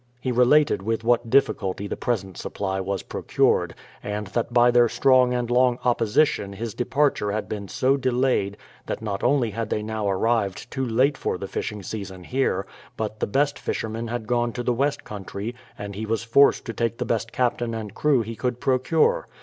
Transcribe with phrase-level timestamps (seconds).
[0.19, 5.31] He related with what difficulty the present supply was procured, and that by their strong
[5.31, 10.09] and long opposition his departure had been so delayed that not only had they now
[10.09, 12.65] arrived too late for the fishing season here,
[12.97, 16.73] but the best fishermen had gone to the west country and he was forced to
[16.73, 19.27] take the best captain and crew he could procure.